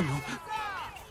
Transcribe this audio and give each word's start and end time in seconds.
Ah, 0.00 0.02
não. 0.02 0.22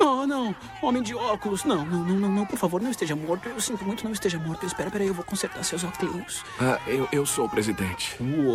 Oh, 0.02 0.26
não. 0.26 0.56
Homem 0.82 1.04
de 1.04 1.14
óculos. 1.14 1.64
Não, 1.66 1.86
não, 1.86 2.04
não, 2.04 2.16
não, 2.16 2.30
não. 2.30 2.46
Por 2.46 2.58
favor, 2.58 2.82
não 2.82 2.90
esteja 2.90 3.16
morto. 3.16 3.48
Eu 3.50 3.60
sinto 3.60 3.84
muito, 3.84 4.04
não 4.04 4.12
esteja 4.12 4.40
morto. 4.40 4.66
Espera, 4.66 4.90
peraí, 4.90 5.08
eu 5.08 5.14
vou 5.14 5.26
consertar 5.26 5.64
seus 5.64 5.84
óculos. 5.84 6.44
Ah, 6.60 6.80
eu, 6.88 7.08
eu 7.12 7.26
sou 7.26 7.46
o 7.46 7.50
presidente. 7.50 8.16
Uou. 8.22 8.50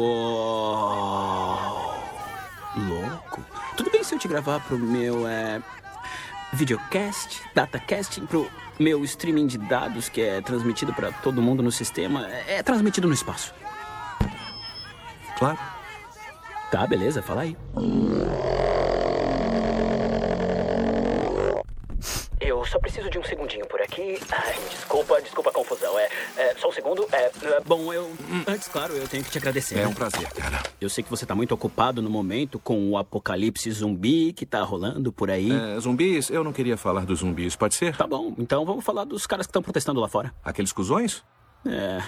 Louco. 2.77 3.45
Tudo 3.77 3.91
bem 3.91 4.03
se 4.03 4.15
eu 4.15 4.19
te 4.19 4.27
gravar 4.27 4.61
pro 4.61 4.79
meu, 4.79 5.29
é... 5.29 5.63
Videocast, 6.53 7.43
datacasting, 7.55 8.27
pro 8.27 8.49
meu 8.79 9.05
streaming 9.05 9.47
de 9.47 9.59
dados 9.59 10.09
que 10.09 10.21
é 10.21 10.41
transmitido 10.41 10.93
pra 10.95 11.11
todo 11.11 11.43
mundo 11.43 11.63
no 11.63 11.71
sistema. 11.73 12.27
É 12.49 12.63
transmitido 12.63 13.09
no 13.09 13.15
espaço. 13.15 13.53
Claro. 15.37 15.59
Tá, 16.71 16.87
beleza, 16.87 17.23
fala 17.23 17.43
aí. 17.43 17.57
Eu 22.41 22.64
só 22.75 22.81
preciso 22.81 23.09
de 23.09 23.21
um 23.21 23.23
segundinho 23.23 23.65
por 23.69 23.81
aqui. 23.81 24.19
Ai, 24.33 24.55
desculpa, 24.69 25.23
desculpa 25.23 25.51
a 25.51 25.53
confusão. 25.53 25.97
É, 25.97 26.09
é 26.37 26.55
só 26.57 26.69
um 26.69 26.73
segundo. 26.73 27.07
É, 27.13 27.27
é, 27.27 27.61
bom, 27.65 27.93
eu. 27.93 28.11
Antes, 28.49 28.67
claro, 28.67 28.95
eu 28.95 29.07
tenho 29.07 29.23
que 29.23 29.31
te 29.31 29.39
agradecer. 29.39 29.77
É 29.77 29.83
né? 29.83 29.87
um 29.87 29.95
prazer, 29.95 30.29
cara. 30.33 30.61
Eu 30.81 30.91
sei 30.91 31.05
que 31.05 31.11
você 31.11 31.25
tá 31.25 31.37
muito 31.37 31.53
ocupado 31.53 32.03
no 32.03 32.11
momento 32.11 32.59
com 32.59 32.91
o 32.91 32.99
apocalipse 32.99 33.71
zumbi 33.71 34.33
que 34.33 34.45
tá 34.45 34.61
rolando 34.63 35.13
por 35.13 35.31
aí. 35.31 35.53
É, 35.53 35.79
zumbis, 35.79 36.31
eu 36.31 36.43
não 36.43 36.53
queria 36.53 36.77
falar 36.77 37.07
dos 37.07 37.21
zumbis, 37.21 37.55
pode 37.55 37.77
ser? 37.77 37.97
Tá 37.97 38.09
bom, 38.09 38.35
então 38.39 38.65
vamos 38.65 38.85
falar 38.85 39.05
dos 39.05 39.25
caras 39.25 39.47
que 39.47 39.51
estão 39.51 39.63
protestando 39.63 40.01
lá 40.01 40.09
fora. 40.09 40.35
Aqueles 40.43 40.73
cuzões? 40.73 41.23
É. 41.65 42.03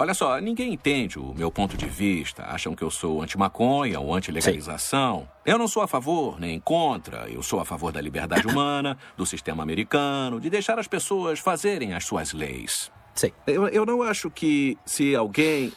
Olha 0.00 0.14
só, 0.14 0.38
ninguém 0.40 0.72
entende 0.74 1.18
o 1.18 1.34
meu 1.34 1.50
ponto 1.50 1.76
de 1.76 1.86
vista. 1.86 2.44
Acham 2.44 2.72
que 2.74 2.82
eu 2.84 2.90
sou 2.90 3.20
anti-maconha 3.20 3.98
ou 3.98 4.14
anti-legalização. 4.14 5.28
Eu 5.44 5.58
não 5.58 5.66
sou 5.66 5.82
a 5.82 5.88
favor 5.88 6.38
nem 6.38 6.60
contra. 6.60 7.28
Eu 7.28 7.42
sou 7.42 7.58
a 7.58 7.64
favor 7.64 7.90
da 7.90 8.00
liberdade 8.00 8.46
humana, 8.48 8.96
do 9.16 9.26
sistema 9.26 9.62
americano, 9.62 10.40
de 10.40 10.48
deixar 10.48 10.78
as 10.78 10.86
pessoas 10.86 11.40
fazerem 11.40 11.94
as 11.94 12.04
suas 12.04 12.32
leis. 12.32 12.92
Sei. 13.14 13.34
Eu, 13.44 13.66
eu 13.68 13.84
não 13.84 14.00
acho 14.02 14.30
que 14.30 14.78
se 14.86 15.16
alguém. 15.16 15.72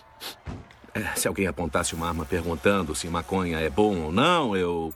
é, 0.94 1.02
Se 1.16 1.28
alguém 1.28 1.48
apontasse 1.48 1.96
uma 1.96 2.08
arma 2.08 2.24
perguntando 2.24 2.94
se 2.94 3.08
maconha 3.08 3.58
é 3.60 3.70
bom 3.72 3.98
ou 4.04 4.12
não, 4.12 4.56
eu. 4.56 4.94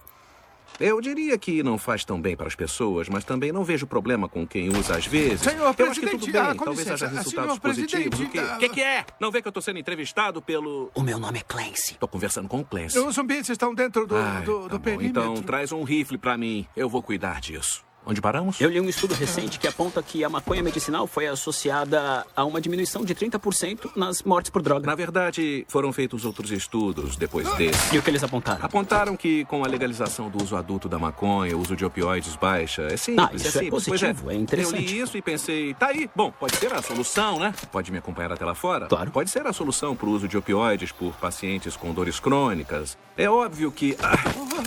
Eu 0.79 0.99
diria 0.99 1.37
que 1.37 1.63
não 1.63 1.77
faz 1.77 2.03
tão 2.03 2.19
bem 2.21 2.35
para 2.35 2.47
as 2.47 2.55
pessoas, 2.55 3.07
mas 3.07 3.23
também 3.23 3.51
não 3.51 3.63
vejo 3.63 3.87
problema 3.87 4.27
com 4.27 4.45
quem 4.45 4.69
usa 4.69 4.97
às 4.97 5.05
vezes. 5.07 5.41
Senhor 5.41 5.59
eu 5.59 5.67
acho 5.67 5.75
que 5.77 5.83
presidente, 5.83 6.19
tudo 6.19 6.31
bem, 6.31 6.41
ah, 6.41 6.55
talvez 6.55 6.77
licença. 6.79 6.93
haja 6.93 7.05
Ah, 7.05 7.17
resultados 7.17 7.59
positivos. 7.59 8.05
O 8.05 8.09
presidente, 8.09 8.31
quê? 8.31 8.39
ah, 8.39 8.57
que, 8.57 8.69
que 8.69 8.81
é? 8.81 9.05
Não 9.19 9.31
vê 9.31 9.41
que 9.41 9.47
eu 9.47 9.51
estou 9.51 9.61
sendo 9.63 9.79
entrevistado 9.79 10.41
pelo. 10.41 10.91
O 10.93 11.01
meu 11.01 11.17
nome 11.19 11.39
é 11.39 11.41
Clancy. 11.41 11.95
Tô 11.99 12.07
conversando 12.07 12.47
com 12.49 12.59
o 12.59 12.65
Clancy. 12.65 12.99
Os 12.99 13.15
zumbis 13.15 13.47
estão 13.49 13.73
dentro 13.73 14.05
do, 14.05 14.15
Ai, 14.17 14.41
do, 14.43 14.61
tá 14.63 14.67
do 14.67 14.77
bom. 14.77 14.83
perímetro. 14.83 15.07
Então 15.21 15.35
traz 15.43 15.71
um 15.71 15.83
rifle 15.83 16.17
pra 16.17 16.37
mim. 16.37 16.67
Eu 16.75 16.89
vou 16.89 17.01
cuidar 17.01 17.39
disso. 17.39 17.83
Onde 18.05 18.21
paramos? 18.21 18.61
Eu 18.61 18.69
li 18.69 18.79
um 18.79 18.87
estudo 18.87 19.13
recente 19.15 19.57
que 19.57 19.67
aponta 19.67 20.01
que 20.03 20.23
a 20.23 20.29
maconha 20.29 20.61
medicinal 20.61 21.07
foi 21.07 21.27
associada 21.27 22.25
a 22.35 22.45
uma 22.45 22.61
diminuição 22.61 23.03
de 23.03 23.15
30% 23.15 23.91
nas 23.95 24.21
mortes 24.21 24.49
por 24.51 24.61
droga. 24.61 24.85
Na 24.85 24.95
verdade, 24.95 25.65
foram 25.67 25.91
feitos 25.91 26.23
outros 26.25 26.51
estudos 26.51 27.15
depois 27.15 27.51
desse. 27.55 27.95
E 27.95 27.97
o 27.97 28.01
que 28.03 28.09
eles 28.09 28.23
apontaram? 28.23 28.63
Apontaram 28.63 29.17
que 29.17 29.43
com 29.45 29.63
a 29.63 29.67
legalização 29.67 30.29
do 30.29 30.43
uso 30.43 30.55
adulto 30.55 30.87
da 30.87 30.99
maconha, 30.99 31.57
o 31.57 31.61
uso 31.61 31.75
de 31.75 31.83
opioides 31.83 32.35
baixa. 32.35 32.83
É 32.83 32.97
simples, 32.97 33.27
Ah, 33.27 33.35
isso 33.35 33.47
é 33.47 33.51
simples. 33.51 33.69
Pois 33.69 33.85
positivo, 34.01 34.29
é 34.31 34.35
interessante. 34.35 34.83
Eu 34.83 34.89
li 34.89 34.99
isso 34.99 35.17
e 35.17 35.21
pensei, 35.21 35.73
tá 35.73 35.87
aí. 35.87 36.09
Bom, 36.15 36.31
pode 36.31 36.55
ser 36.57 36.73
a 36.73 36.81
solução, 36.81 37.39
né? 37.39 37.53
Pode 37.71 37.91
me 37.91 37.97
acompanhar 37.97 38.31
até 38.31 38.45
lá 38.45 38.53
fora? 38.53 38.85
Claro. 38.87 39.09
Pode 39.11 39.29
ser 39.29 39.45
a 39.47 39.53
solução 39.53 39.95
para 39.95 40.07
o 40.07 40.11
uso 40.11 40.27
de 40.27 40.37
opioides 40.37 40.91
por 40.91 41.13
pacientes 41.15 41.75
com 41.75 41.93
dores 41.93 42.19
crônicas. 42.19 42.97
É 43.17 43.29
óbvio 43.29 43.71
que 43.71 43.95
ah, 44.03 44.15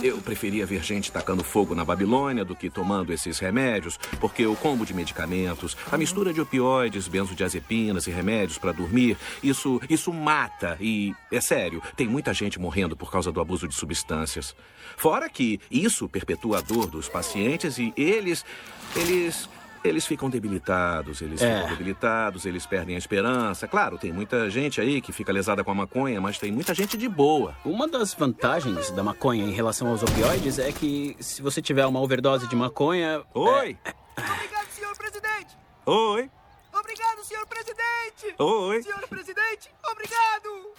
eu 0.03 0.17
preferia 0.17 0.65
ver 0.65 0.83
gente 0.83 1.11
tacando 1.11 1.43
fogo 1.43 1.75
na 1.75 1.85
Babilônia 1.85 2.43
do 2.43 2.55
que 2.55 2.69
tomando 2.69 3.13
esses 3.29 3.39
remédios, 3.39 3.97
porque 4.19 4.45
o 4.45 4.55
combo 4.55 4.85
de 4.85 4.93
medicamentos, 4.93 5.77
a 5.91 5.97
mistura 5.97 6.33
de 6.33 6.41
opioides, 6.41 7.07
benzodiazepinas 7.07 8.07
e 8.07 8.11
remédios 8.11 8.57
para 8.57 8.71
dormir, 8.71 9.17
isso, 9.41 9.79
isso 9.89 10.11
mata 10.11 10.77
e, 10.79 11.13
é 11.31 11.39
sério, 11.39 11.81
tem 11.95 12.07
muita 12.07 12.33
gente 12.33 12.59
morrendo 12.59 12.95
por 12.95 13.11
causa 13.11 13.31
do 13.31 13.39
abuso 13.39 13.67
de 13.67 13.75
substâncias. 13.75 14.55
Fora 14.97 15.29
que 15.29 15.59
isso 15.71 16.09
perpetua 16.09 16.57
a 16.57 16.61
dor 16.61 16.87
dos 16.87 17.07
pacientes 17.07 17.77
e 17.77 17.93
eles, 17.95 18.43
eles 18.95 19.47
eles 19.83 20.05
ficam 20.05 20.29
debilitados, 20.29 21.21
eles 21.21 21.41
É. 21.41 21.55
ficam 21.55 21.69
debilitados, 21.69 22.45
eles 22.45 22.65
perdem 22.65 22.95
a 22.95 22.97
esperança. 22.97 23.67
Claro, 23.67 23.97
tem 23.97 24.11
muita 24.11 24.49
gente 24.49 24.79
aí 24.81 25.01
que 25.01 25.11
fica 25.11 25.31
lesada 25.31 25.63
com 25.63 25.71
a 25.71 25.75
maconha, 25.75 26.19
mas 26.21 26.37
tem 26.37 26.51
muita 26.51 26.73
gente 26.73 26.97
de 26.97 27.07
boa. 27.07 27.55
Uma 27.65 27.87
das 27.87 28.13
vantagens 28.13 28.91
da 28.91 29.03
maconha 29.03 29.43
em 29.43 29.51
relação 29.51 29.87
aos 29.87 30.03
opioides 30.03 30.59
é 30.59 30.71
que 30.71 31.15
se 31.19 31.41
você 31.41 31.61
tiver 31.61 31.85
uma 31.85 31.99
overdose 31.99 32.47
de 32.47 32.55
maconha. 32.55 33.21
Oi! 33.33 33.77
Obrigado, 34.17 34.67
senhor 34.71 34.97
presidente! 34.97 35.57
Oi! 35.85 36.29
Obrigado, 36.73 37.23
senhor 37.23 37.45
presidente! 37.47 38.35
Oi! 38.37 38.83
Senhor 38.83 39.07
presidente, 39.07 39.69
obrigado! 39.91 40.73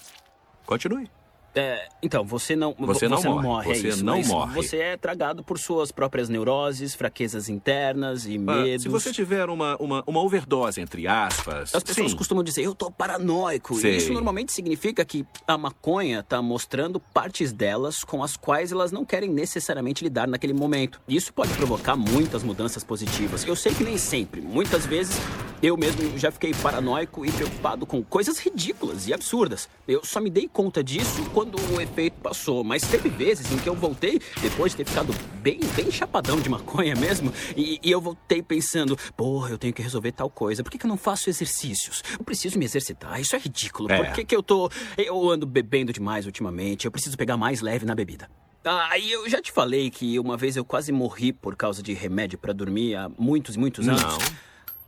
Continue. 0.66 1.10
É, 1.55 1.88
então, 2.03 2.25
você 2.25 2.55
não, 2.55 2.75
Você 2.78 3.09
não 3.09 3.21
morre, 3.43 3.71
é 3.71 3.75
você 3.75 3.88
isso, 3.88 4.05
não 4.05 4.22
morre. 4.22 4.55
Você 4.55 4.77
é 4.78 4.97
tragado 4.97 5.43
por 5.43 5.59
suas 5.59 5.91
próprias 5.91 6.28
neuroses, 6.28 6.94
fraquezas 6.94 7.49
internas 7.49 8.25
e 8.27 8.37
Ah, 8.37 8.38
medos. 8.38 8.83
se 8.83 8.88
você 8.88 9.12
tiver 9.12 9.49
uma, 9.49 9.77
uma, 9.78 10.05
uma 10.06 10.22
overdose, 10.22 10.81
entre 10.81 11.06
aspas. 11.09 11.75
As 11.75 11.83
pessoas 11.83 12.12
sim. 12.12 12.16
costumam 12.16 12.44
dizer, 12.44 12.62
eu 12.62 12.75
tô 12.75 12.91
paranoico. 12.91 13.75
Sei. 13.75 13.94
E 13.94 13.97
isso 13.97 14.12
normalmente 14.12 14.53
significa 14.53 15.05
que 15.05 15.27
a 15.47 15.59
maconha 15.59 16.22
tá 16.22 16.41
mostrando 16.41 17.00
partes 17.00 17.53
delas 17.53 18.05
com 18.05 18.22
as 18.22 18.37
quais 18.37 18.71
elas 18.71 18.93
não 18.93 19.05
querem 19.05 19.31
necessariamente 19.31 20.05
lidar 20.05 20.28
naquele 20.28 20.53
momento. 20.55 21.00
Isso 21.09 21.33
pode 21.33 21.53
provocar 21.55 21.97
muitas 21.97 22.43
mudanças 22.43 22.84
positivas. 22.84 23.44
Eu 23.44 23.56
sei 23.56 23.75
que 23.75 23.83
nem 23.83 23.99
sempre. 23.99 24.41
Muitas 24.41 24.87
vezes 24.87 25.16
eu 25.62 25.76
mesmo 25.76 26.19
já 26.19 26.31
fiquei 26.31 26.54
paranoico 26.54 27.25
e 27.25 27.31
preocupado 27.31 27.84
com 27.84 28.03
coisas 28.03 28.38
ridículas 28.38 29.06
e 29.06 29.12
absurdas. 29.12 29.69
Eu 29.87 30.03
só 30.04 30.21
me 30.21 30.31
dei 30.31 30.48
conta 30.48 30.82
disso 30.82 31.22
quando 31.34 31.56
o 31.75 31.81
efeito 31.81 32.19
passou. 32.21 32.65
Mas 32.65 32.82
teve 32.82 33.09
vezes 33.09 33.53
em 33.53 33.59
que 33.59 33.69
eu 33.69 33.75
voltei, 33.75 34.21
depois 34.41 34.72
de 34.72 34.78
ter 34.78 34.87
ficado 34.87 35.15
bem, 35.43 35.60
bem 35.76 35.91
chapadão 35.91 36.41
de 36.41 36.48
maconha 36.48 36.94
mesmo, 36.97 37.32
e, 37.56 37.78
e 37.82 37.91
eu 37.91 38.00
voltei 38.00 38.43
pensando, 38.43 38.97
porra, 39.16 39.50
eu 39.50 39.59
tenho 39.59 39.75
que 39.75 39.82
resolver 39.82 40.12
tal 40.12 40.31
coisa. 40.31 40.62
Por 40.62 40.71
que, 40.71 40.78
que 40.78 40.87
eu 40.87 40.88
não 40.88 40.97
faço 40.97 41.28
exercícios? 41.28 42.03
Eu 42.19 42.25
preciso 42.25 42.59
me 42.59 42.65
exercitar. 42.65 43.21
Isso 43.21 43.37
é 43.37 43.38
ridículo. 43.38 43.92
É. 43.92 44.03
Por 44.03 44.15
que, 44.15 44.25
que 44.25 44.34
eu 44.34 44.42
tô. 44.42 44.71
Eu 44.97 45.28
ando 45.28 45.47
bebendo 45.47 45.92
demais 45.92 46.25
ultimamente. 46.25 46.87
Eu 46.87 46.91
preciso 46.91 47.16
pegar 47.16 47.37
mais 47.37 47.60
leve 47.60 47.84
na 47.84 47.94
bebida. 47.94 48.28
Ah, 48.65 48.98
e 48.98 49.10
eu 49.10 49.28
já 49.28 49.41
te 49.41 49.50
falei 49.50 49.91
que 49.91 50.19
uma 50.19 50.37
vez 50.37 50.56
eu 50.56 50.65
quase 50.65 50.92
morri 50.92 51.32
por 51.32 51.56
causa 51.56 51.82
de 51.82 51.94
remédio 51.94 52.38
pra 52.38 52.53
dormir 52.53 52.94
há 52.94 53.10
muitos, 53.19 53.56
muitos 53.56 53.88
anos. 53.88 54.03
Não. 54.03 54.19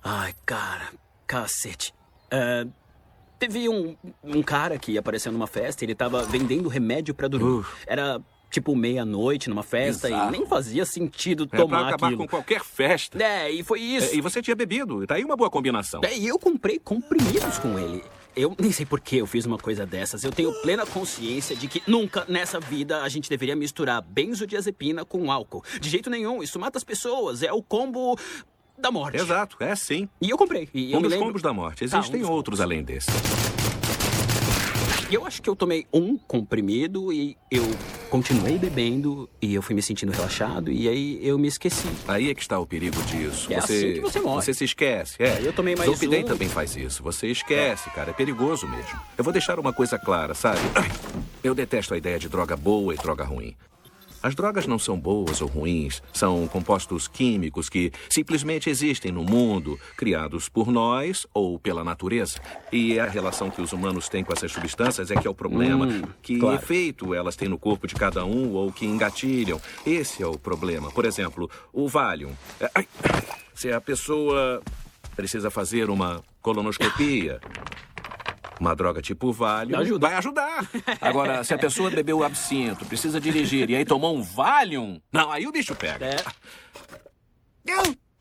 Ai, 0.02 0.34
cara, 0.44 0.88
cacete. 1.26 1.94
É, 2.30 2.66
teve 3.38 3.68
um, 3.68 3.96
um 4.22 4.42
cara 4.42 4.78
que 4.78 4.96
apareceu 4.98 5.30
numa 5.32 5.46
festa, 5.46 5.84
ele 5.84 5.94
tava 5.94 6.22
vendendo 6.24 6.68
remédio 6.68 7.14
pra 7.14 7.28
dormir. 7.28 7.64
Era 7.86 8.20
tipo 8.50 8.76
meia-noite 8.76 9.48
numa 9.48 9.62
festa 9.62 10.08
Bizarro. 10.08 10.28
e 10.28 10.38
nem 10.38 10.46
fazia 10.46 10.84
sentido 10.84 11.44
É 11.44 11.46
pra 11.46 11.60
tomar 11.60 11.88
acabar 11.88 12.06
aquilo. 12.08 12.22
com 12.22 12.28
qualquer 12.28 12.62
festa. 12.62 13.22
É, 13.22 13.50
e 13.50 13.62
foi 13.62 13.80
isso. 13.80 14.12
É, 14.12 14.16
e 14.16 14.20
você 14.20 14.42
tinha 14.42 14.54
bebido. 14.54 15.06
Tá 15.06 15.14
aí 15.14 15.24
uma 15.24 15.36
boa 15.36 15.48
combinação. 15.48 16.00
É, 16.04 16.14
e 16.16 16.28
eu 16.28 16.38
comprei 16.38 16.78
comprimidos 16.78 17.58
com 17.58 17.78
ele. 17.78 18.02
Eu 18.34 18.54
nem 18.58 18.72
sei 18.72 18.86
por 18.86 18.98
que 19.00 19.18
eu 19.18 19.26
fiz 19.26 19.44
uma 19.44 19.58
coisa 19.58 19.84
dessas. 19.84 20.24
Eu 20.24 20.32
tenho 20.32 20.52
plena 20.62 20.86
consciência 20.86 21.54
de 21.54 21.68
que 21.68 21.82
nunca 21.86 22.24
nessa 22.28 22.58
vida 22.58 23.02
a 23.02 23.08
gente 23.08 23.28
deveria 23.28 23.54
misturar 23.54 24.00
benzodiazepina 24.02 25.04
com 25.04 25.30
álcool. 25.30 25.62
De 25.80 25.88
jeito 25.90 26.08
nenhum, 26.08 26.42
isso 26.42 26.58
mata 26.58 26.78
as 26.78 26.84
pessoas. 26.84 27.42
É 27.42 27.52
o 27.52 27.62
combo 27.62 28.18
da 28.82 28.90
morte. 28.90 29.16
Exato, 29.16 29.56
é 29.60 29.74
sim. 29.74 30.08
E 30.20 30.28
eu 30.28 30.36
comprei. 30.36 30.68
E 30.74 30.92
eu 30.92 30.98
um 30.98 31.02
dos 31.02 31.10
lembro... 31.10 31.26
combos 31.26 31.42
da 31.42 31.52
morte. 31.52 31.88
Tá, 31.88 31.96
um 31.96 32.00
Existem 32.00 32.20
dos 32.20 32.28
outros 32.28 32.60
além 32.60 32.82
desse. 32.82 33.10
Eu 35.10 35.26
acho 35.26 35.42
que 35.42 35.50
eu 35.50 35.54
tomei 35.54 35.86
um 35.92 36.16
comprimido 36.16 37.12
e 37.12 37.36
eu 37.50 37.62
continuei 38.08 38.58
bebendo 38.58 39.28
e 39.42 39.54
eu 39.54 39.60
fui 39.60 39.74
me 39.74 39.82
sentindo 39.82 40.10
relaxado 40.10 40.72
e 40.72 40.88
aí 40.88 41.18
eu 41.22 41.38
me 41.38 41.48
esqueci. 41.48 41.86
Aí 42.08 42.30
é 42.30 42.34
que 42.34 42.40
está 42.40 42.58
o 42.58 42.66
perigo 42.66 43.00
disso. 43.02 43.52
É 43.52 43.60
você, 43.60 43.74
assim 43.74 43.92
que 43.92 44.00
você 44.00 44.20
morre. 44.20 44.42
Você 44.42 44.54
se 44.54 44.64
esquece. 44.64 45.22
É. 45.22 45.38
Eu 45.42 45.52
tomei 45.52 45.76
mais 45.76 45.90
Zolpidem 45.90 46.24
um. 46.24 46.26
também 46.26 46.48
faz 46.48 46.74
isso. 46.76 47.02
Você 47.02 47.26
esquece, 47.26 47.90
cara. 47.90 48.10
É 48.10 48.14
perigoso 48.14 48.66
mesmo. 48.66 48.98
Eu 49.18 49.22
vou 49.22 49.34
deixar 49.34 49.60
uma 49.60 49.72
coisa 49.72 49.98
clara, 49.98 50.32
sabe? 50.32 50.60
Eu 51.44 51.54
detesto 51.54 51.92
a 51.92 51.98
ideia 51.98 52.18
de 52.18 52.30
droga 52.30 52.56
boa 52.56 52.94
e 52.94 52.96
droga 52.96 53.22
ruim. 53.22 53.54
As 54.22 54.34
drogas 54.34 54.66
não 54.66 54.78
são 54.78 54.98
boas 54.98 55.40
ou 55.40 55.48
ruins, 55.48 56.02
são 56.12 56.46
compostos 56.46 57.08
químicos 57.08 57.68
que 57.68 57.90
simplesmente 58.08 58.70
existem 58.70 59.10
no 59.10 59.24
mundo, 59.24 59.78
criados 59.96 60.48
por 60.48 60.70
nós 60.70 61.26
ou 61.34 61.58
pela 61.58 61.82
natureza. 61.82 62.38
E 62.72 62.98
a 63.00 63.06
relação 63.06 63.50
que 63.50 63.60
os 63.60 63.72
humanos 63.72 64.08
têm 64.08 64.22
com 64.22 64.32
essas 64.32 64.52
substâncias 64.52 65.10
é 65.10 65.16
que 65.16 65.26
é 65.26 65.30
o 65.30 65.34
problema. 65.34 65.86
Hum, 65.86 66.02
que 66.22 66.38
claro. 66.38 66.56
efeito 66.56 67.14
elas 67.14 67.34
têm 67.34 67.48
no 67.48 67.58
corpo 67.58 67.86
de 67.86 67.94
cada 67.94 68.24
um 68.24 68.52
ou 68.52 68.72
que 68.72 68.86
engatilham. 68.86 69.60
Esse 69.84 70.22
é 70.22 70.26
o 70.26 70.38
problema. 70.38 70.90
Por 70.90 71.04
exemplo, 71.04 71.50
o 71.72 71.88
Valium. 71.88 72.32
Ai, 72.74 72.86
Se 73.54 73.72
a 73.72 73.80
pessoa 73.80 74.62
precisa 75.16 75.50
fazer 75.50 75.90
uma 75.90 76.22
colonoscopia, 76.40 77.40
Uma 78.62 78.76
droga 78.76 79.02
tipo 79.02 79.32
Valium 79.32 79.80
Ajuda. 79.80 80.06
vai 80.08 80.16
ajudar. 80.18 80.70
Agora, 81.00 81.42
se 81.42 81.52
a 81.52 81.58
pessoa 81.58 81.90
bebeu 81.90 82.22
absinto, 82.22 82.84
precisa 82.84 83.20
dirigir 83.20 83.68
e 83.68 83.74
aí 83.74 83.84
tomou 83.84 84.16
um 84.16 84.22
Valium, 84.22 85.00
não, 85.12 85.32
aí 85.32 85.48
o 85.48 85.52
bicho 85.52 85.74
pega. 85.74 86.06
É, 86.06 86.16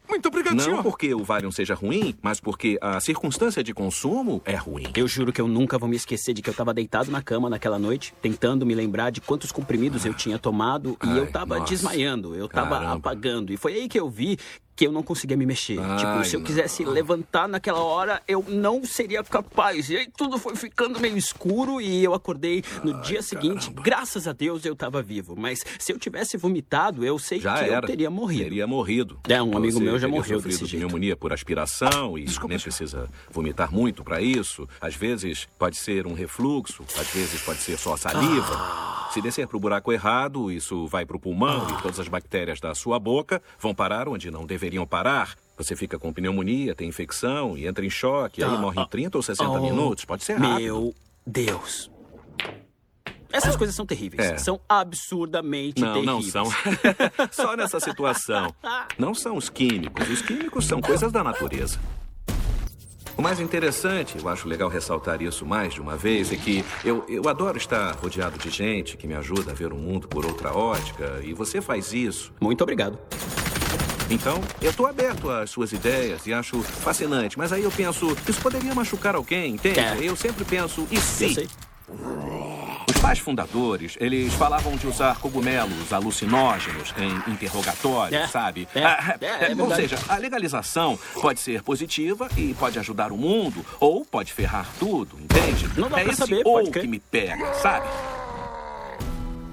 Muito 0.10 0.28
obrigado, 0.28 0.56
Não 0.56 0.64
senhor. 0.64 0.84
porque 0.84 1.14
o 1.14 1.24
Valium 1.24 1.52
seja 1.52 1.74
ruim, 1.74 2.14
mas 2.22 2.40
porque 2.40 2.78
a 2.82 3.00
circunstância 3.00 3.64
de 3.64 3.74
consumo 3.74 4.42
é 4.44 4.56
ruim. 4.56 4.92
eu 4.96 5.08
juro 5.08 5.32
que 5.32 5.40
eu 5.40 5.48
nunca 5.48 5.78
vou 5.78 5.88
me 5.88 5.96
esquecer 5.96 6.34
de 6.34 6.42
que 6.42 6.50
eu 6.50 6.54
tava 6.54 6.74
deitado 6.74 7.10
na 7.12 7.22
cama 7.22 7.50
naquela 7.50 7.80
noite, 7.80 8.14
tentando 8.22 8.66
me 8.66 8.74
lembrar 8.76 9.10
de 9.12 9.22
quantos 9.22 9.52
comprimidos 9.52 10.06
eu 10.06 10.14
tinha 10.14 10.38
tomado 10.40 10.98
e 11.04 11.08
Ai, 11.10 11.20
eu 11.20 11.32
tava 11.32 11.60
nossa. 11.60 11.70
desmaiando, 11.72 12.36
eu 12.36 12.50
tava 12.50 12.72
Caramba. 12.72 12.96
apagando. 12.96 13.54
E 13.54 13.58
foi 13.58 13.74
aí 13.76 13.88
que 13.88 13.98
eu 14.00 14.10
vi 14.10 14.38
que 14.75 14.88
eu 14.88 14.91
não 14.91 15.03
conseguia 15.03 15.38
me 15.38 15.45
mexer. 15.45 15.79
Ai, 15.79 15.97
tipo, 15.97 16.23
se 16.25 16.35
eu 16.35 16.39
não. 16.39 16.47
quisesse 16.47 16.83
levantar 16.83 17.47
naquela 17.47 17.79
hora, 17.79 18.21
eu 18.27 18.44
não 18.47 18.83
seria 18.85 19.23
capaz. 19.23 19.89
E 19.89 19.97
aí 19.97 20.07
tudo 20.15 20.38
foi 20.38 20.56
ficando 20.56 21.00
meio 21.00 21.18
escuro 21.18 21.79
e 21.81 22.03
eu 22.03 22.13
acordei 22.13 22.63
no 22.83 23.01
dia 23.01 23.21
seguinte. 23.21 23.69
Graças 23.71 24.27
a 24.27 24.33
Deus 24.33 24.65
eu 24.65 24.75
tava 24.75 25.01
vivo. 25.01 25.35
Mas 25.38 25.63
se 25.79 25.91
eu 25.91 26.00
tivesse 26.00 26.38
vomitado, 26.38 27.06
eu 27.06 27.19
sei 27.19 27.39
Já 27.39 27.56
que 27.56 27.65
era. 27.65 27.75
eu 27.85 27.88
teria 27.88 28.09
morrido. 28.09 28.44
Teria 28.44 28.68
morrido. 28.68 29.19
É, 29.27 29.41
um 29.41 29.56
amigo 29.56 29.77
Você 29.77 29.83
meu 29.83 30.00
já 30.00 30.07
morreu 30.07 30.38
sofrido 30.39 30.44
desse 30.44 30.63
de 30.65 30.71
jeito. 30.71 30.83
pneumonia 30.83 31.15
por 31.15 31.33
aspiração 31.33 32.18
e 32.18 32.25
nem 32.47 32.59
precisa 32.59 33.09
vomitar 33.29 33.71
muito 33.71 34.03
para 34.03 34.21
isso. 34.21 34.68
Às 34.79 34.95
vezes 34.95 35.47
pode 35.57 35.77
ser 35.77 36.07
um 36.07 36.13
refluxo, 36.13 36.83
às 37.00 37.07
vezes 37.07 37.41
pode 37.41 37.59
ser 37.59 37.77
só 37.77 37.95
saliva. 37.97 38.53
Ah. 38.53 39.00
Se 39.13 39.22
descer 39.22 39.46
para 39.46 39.58
o 39.58 39.60
buraco 39.60 39.92
errado, 39.92 40.50
isso 40.50 40.88
vai 40.88 41.06
para 41.06 41.18
o 41.18 41.19
pulmão 41.19 41.68
e 41.69 41.81
todas 41.81 42.00
as 42.00 42.08
bactérias 42.08 42.62
da 42.62 42.74
sua 42.74 42.98
boca 42.98 43.42
vão 43.60 43.75
parar 43.75 44.08
onde 44.08 44.31
não 44.31 44.46
deveriam 44.46 44.88
parar. 44.88 45.36
Você 45.58 45.75
fica 45.75 46.00
com 46.00 46.13
pneumonia, 46.13 46.74
tem 46.74 46.88
infecção 46.88 47.58
e 47.58 47.68
entra 47.68 47.86
em 47.86 47.90
choque, 47.90 48.42
aí 48.42 48.50
Ah, 48.50 48.58
morre 48.58 48.80
em 48.80 48.84
ah, 48.84 48.88
30 48.88 49.18
ou 49.18 49.22
60 49.22 49.50
oh, 49.50 49.62
minutos. 49.62 50.06
Pode 50.06 50.24
ser 50.24 50.38
rápido. 50.38 50.62
Meu 50.62 50.96
Deus. 51.28 51.92
Essas 53.34 53.56
coisas 53.58 53.75
são 53.75 53.86
terríveis. 53.86 54.31
É. 54.31 54.38
São 54.38 54.60
absurdamente 54.68 55.81
Não, 55.81 56.02
não 56.04 56.22
terríveis. 56.22 56.31
são. 56.31 56.46
Só 57.31 57.56
nessa 57.56 57.80
situação. 57.80 58.54
Não 58.98 59.14
são 59.14 59.36
os 59.36 59.50
químicos. 59.50 60.10
Os 60.10 60.22
químicos 60.22 60.66
são 60.66 60.81
coisas 60.81 61.12
da 61.12 61.24
natureza. 61.24 61.80
O 63.18 63.22
mais 63.22 63.40
interessante, 63.40 64.18
eu 64.18 64.28
acho 64.30 64.48
legal 64.48 64.69
ressaltar 64.69 65.22
isso 65.22 65.46
mais 65.46 65.74
de 65.74 65.81
uma 65.81 65.96
vez, 65.96 66.31
é 66.31 66.36
que 66.36 66.63
eu, 66.84 67.06
eu 67.08 67.28
adoro 67.28 67.58
estar 67.58 67.96
rodeado 67.96 68.38
de 68.38 68.50
gente 68.50 68.98
que 68.98 69.06
me 69.06 69.13
ajuda 69.13 69.52
a 69.52 69.54
ver 69.54 69.72
o 69.72 69.75
mundo 69.75 70.08
por 70.08 70.25
outra 70.25 70.56
ótica, 70.56 71.19
e 71.24 71.34
você 71.34 71.62
faz 71.62 71.94
isso. 71.94 72.34
Muito 72.40 72.62
obrigado. 72.63 72.98
Então, 74.10 74.42
eu 74.62 74.74
tô 74.74 74.86
aberto 74.86 75.30
às 75.30 75.50
suas 75.50 75.72
ideias 75.72 76.25
e 76.25 76.34
acho 76.34 76.62
fascinante, 76.62 77.38
mas 77.38 77.54
aí 77.54 77.63
eu 77.63 77.72
penso, 77.72 78.16
isso 78.28 78.42
poderia 78.42 78.74
machucar 78.74 79.16
alguém, 79.16 79.54
entende? 79.56 79.80
É. 79.80 79.98
Eu 80.02 80.16
sempre 80.16 80.44
penso, 80.44 80.88
e 80.92 80.96
Eu 80.96 81.02
se? 81.02 81.34
sei. 81.34 81.48
Os 82.88 82.98
pais 83.01 83.19
fundadores, 83.19 83.95
eles 84.00 84.33
falavam 84.33 84.75
de 84.75 84.88
usar 84.88 85.18
cogumelos 85.19 85.94
alucinógenos 85.94 86.94
em 86.98 87.31
interrogatório, 87.31 88.16
É, 88.18 88.28
sabe? 88.28 88.68
é, 88.75 88.83
Ah, 88.83 89.16
é, 89.22 89.25
é 89.25 89.50
ou 89.51 89.56
verdade. 89.68 89.75
seja, 89.89 90.00
a 90.10 90.18
legalização 90.18 90.98
pode 91.22 91.39
ser 91.39 91.62
positiva 91.63 92.28
e 92.36 92.54
pode 92.56 92.78
ajudar 92.80 93.12
o 93.12 93.18
mundo, 93.18 93.66
ou 93.80 94.04
pode 94.06 94.33
ferrar 94.33 94.68
tudo, 94.80 95.18
entende? 95.19 95.69
Não 95.80 95.89
dá 95.89 96.00
é 96.00 96.04
pra 96.04 96.12
esse 96.12 96.19
saber, 96.19 96.42
ou 96.45 96.72
que 96.72 96.88
me 96.88 97.00
pega, 97.00 97.54
sabe? 97.54 97.88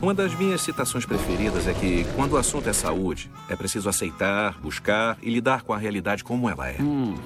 Uma 0.00 0.14
das 0.14 0.32
minhas 0.34 0.60
citações 0.60 1.04
preferidas 1.04 1.66
é 1.66 1.75
que, 1.75 2.06
quando 2.14 2.32
o 2.34 2.36
assunto 2.36 2.69
é 2.69 2.72
saúde, 2.72 3.28
é 3.48 3.56
preciso 3.56 3.88
aceitar, 3.88 4.56
buscar 4.60 5.19
e 5.20 5.28
lidar 5.28 5.62
com 5.62 5.72
a 5.72 5.78
realidade 5.78 6.22
como 6.22 6.48
ela 6.48 6.69
é. 6.69 6.76
Hum. 6.80 7.16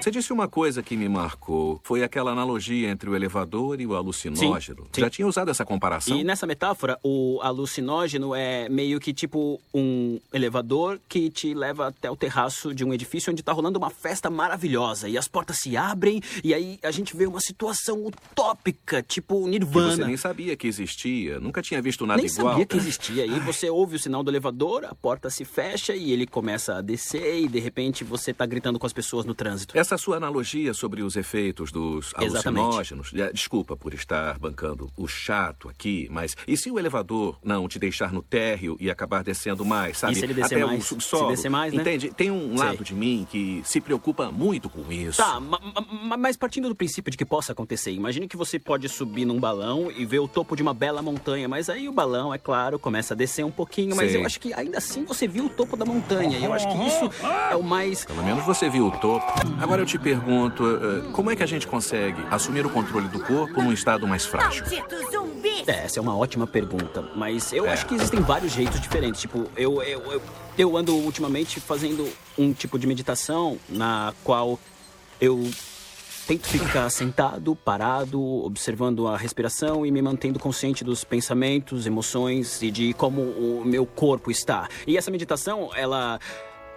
Você 0.00 0.10
disse 0.10 0.32
uma 0.32 0.48
coisa 0.48 0.82
que 0.82 0.96
me 0.96 1.08
marcou. 1.08 1.80
Foi 1.84 2.02
aquela 2.02 2.30
analogia 2.32 2.88
entre 2.88 3.08
o 3.10 3.14
elevador 3.14 3.80
e 3.80 3.86
o 3.86 3.94
alucinógeno. 3.94 4.86
sim. 4.92 5.00
Já 5.00 5.10
tinha 5.10 5.26
usado 5.28 5.50
essa 5.50 5.64
comparação? 5.64 6.16
E 6.16 6.24
nessa 6.24 6.46
metáfora, 6.46 6.98
o 7.02 7.38
alucinógeno 7.42 8.34
é 8.34 8.68
meio 8.68 8.98
que 8.98 9.12
tipo 9.12 9.60
um 9.74 10.18
elevador 10.32 10.98
que 11.08 11.28
te 11.30 11.52
leva 11.54 11.88
até 11.88 12.10
o 12.10 12.16
terraço 12.16 12.74
de 12.74 12.84
um 12.84 12.92
edifício 12.94 13.30
onde 13.32 13.42
tá 13.42 13.52
rolando 13.52 13.78
uma 13.78 13.90
festa 13.90 14.30
maravilhosa. 14.30 15.08
E 15.08 15.18
as 15.18 15.28
portas 15.28 15.58
se 15.60 15.76
abrem 15.76 16.20
e 16.42 16.54
aí 16.54 16.78
a 16.82 16.90
gente 16.90 17.16
vê 17.16 17.26
uma 17.26 17.40
situação 17.40 18.06
utópica, 18.06 19.02
tipo 19.02 19.44
Que 19.44 19.50
Nirvana. 19.50 19.96
você 19.96 20.04
nem 20.04 20.16
sabia 20.16 20.56
que 20.56 20.66
existia. 20.66 21.38
Nunca 21.40 21.60
tinha 21.62 21.80
visto 21.82 22.06
nada 22.06 22.22
Nem 22.22 22.30
igual. 22.30 22.50
sabia 22.50 22.66
que 22.66 22.76
existia. 22.76 23.22
Aí 23.24 23.40
você 23.40 23.68
ouve 23.70 23.96
o 23.96 23.98
sinal 23.98 24.22
do 24.22 24.30
elevador, 24.30 24.84
a 24.84 24.94
porta 24.94 25.28
se 25.30 25.44
fecha 25.44 25.94
e 25.94 26.10
ele 26.12 26.26
começa 26.26 26.76
a 26.76 26.80
descer 26.80 27.42
e 27.42 27.48
de 27.48 27.58
repente 27.60 28.02
você 28.04 28.32
tá 28.32 28.46
gritando 28.46 28.78
com 28.78 28.86
as 28.86 28.92
pessoas 28.92 29.24
no 29.26 29.34
trânsito. 29.34 29.76
Essa 29.76 29.89
sua 29.98 30.16
analogia 30.16 30.72
sobre 30.74 31.02
os 31.02 31.16
efeitos 31.16 31.70
dos 31.72 32.12
Exatamente. 32.20 32.60
alucinógenos. 32.64 33.12
eh, 33.14 33.30
Desculpa 33.32 33.76
por 33.76 33.94
estar 33.94 34.38
bancando 34.38 34.90
o 34.96 35.06
chato 35.06 35.68
aqui, 35.68 36.08
mas 36.10 36.36
e 36.46 36.56
se 36.56 36.70
o 36.70 36.78
elevador 36.78 37.38
não 37.42 37.68
te 37.68 37.78
deixar 37.78 38.12
no 38.12 38.22
térreo 38.22 38.76
e 38.80 38.90
acabar 38.90 39.22
descendo 39.22 39.64
mais, 39.64 39.98
sabe? 39.98 40.12
E 40.12 40.16
se 40.16 40.24
ele 40.24 40.34
descer 40.34 40.56
Até 40.56 40.66
mais? 40.66 40.84
o 40.84 40.86
subsolo. 40.86 41.24
Se 41.30 41.36
descer 41.36 41.48
mais, 41.50 41.72
né? 41.72 41.80
Entende? 41.80 42.10
Tem 42.12 42.30
um 42.30 42.56
Sei. 42.56 42.66
lado 42.66 42.84
de 42.84 42.94
mim 42.94 43.26
que 43.30 43.62
se 43.64 43.80
preocupa 43.80 44.30
muito 44.30 44.68
com 44.68 44.90
isso. 44.92 45.18
Tá, 45.22 45.38
ma- 45.40 45.60
ma- 46.04 46.16
mas 46.16 46.36
partindo 46.36 46.68
do 46.68 46.74
princípio 46.74 47.10
de 47.10 47.16
que 47.16 47.24
possa 47.24 47.52
acontecer, 47.52 47.92
imagine 47.92 48.26
que 48.28 48.36
você 48.36 48.58
pode 48.58 48.88
subir 48.88 49.24
num 49.24 49.38
balão 49.38 49.90
e 49.96 50.04
ver 50.04 50.18
o 50.18 50.28
topo 50.28 50.54
de 50.56 50.62
uma 50.62 50.74
bela 50.74 51.00
montanha, 51.02 51.48
mas 51.48 51.68
aí 51.68 51.88
o 51.88 51.92
balão, 51.92 52.32
é 52.34 52.38
claro, 52.38 52.78
começa 52.78 53.14
a 53.14 53.16
descer 53.16 53.44
um 53.44 53.50
pouquinho, 53.50 53.94
mas 53.96 54.10
Sei. 54.12 54.20
eu 54.20 54.26
acho 54.26 54.40
que 54.40 54.52
ainda 54.54 54.78
assim 54.78 55.04
você 55.04 55.26
viu 55.26 55.46
o 55.46 55.48
topo 55.48 55.76
da 55.76 55.84
montanha, 55.84 56.38
e 56.38 56.44
eu 56.44 56.52
acho 56.52 56.66
que 56.68 56.86
isso 56.86 57.10
é 57.50 57.56
o 57.56 57.62
mais. 57.62 58.04
Pelo 58.04 58.22
menos 58.22 58.44
você 58.44 58.68
viu 58.68 58.86
o 58.86 58.90
topo. 58.90 59.26
Agora 59.60 59.79
eu 59.80 59.86
te 59.86 59.98
pergunto, 59.98 60.64
eh, 60.66 61.10
como 61.12 61.30
é 61.30 61.36
que 61.36 61.42
a 61.42 61.46
gente 61.46 61.66
consegue 61.66 62.22
assumir 62.30 62.64
o 62.66 62.70
controle 62.70 63.08
do 63.08 63.18
corpo 63.20 63.62
num 63.62 63.72
estado 63.72 64.06
mais 64.06 64.24
frágil? 64.26 64.64
É, 65.66 65.84
essa 65.84 65.98
é 65.98 66.02
uma 66.02 66.16
ótima 66.16 66.46
pergunta, 66.46 67.02
mas 67.14 67.52
eu 67.52 67.66
É. 67.66 67.72
acho 67.72 67.86
que 67.86 67.94
existem 67.94 68.20
vários 68.20 68.52
jeitos 68.52 68.80
diferentes. 68.80 69.20
Tipo, 69.20 69.46
eu, 69.56 69.82
eu, 69.82 70.00
eu, 70.12 70.22
eu 70.58 70.76
ando 70.76 70.94
ultimamente 70.94 71.60
fazendo 71.60 72.08
um 72.38 72.52
tipo 72.52 72.78
de 72.78 72.86
meditação 72.86 73.58
na 73.68 74.12
qual 74.24 74.58
eu 75.20 75.48
tento 76.26 76.46
ficar 76.46 76.88
sentado, 76.90 77.56
parado, 77.56 78.22
observando 78.44 79.08
a 79.08 79.16
respiração 79.16 79.84
e 79.84 79.90
me 79.90 80.00
mantendo 80.00 80.38
consciente 80.38 80.84
dos 80.84 81.02
pensamentos, 81.04 81.86
emoções 81.86 82.62
e 82.62 82.70
de 82.70 82.92
como 82.94 83.20
o 83.22 83.62
meu 83.64 83.84
corpo 83.84 84.30
está. 84.30 84.68
E 84.86 84.96
essa 84.96 85.10
meditação, 85.10 85.70
ela. 85.74 86.18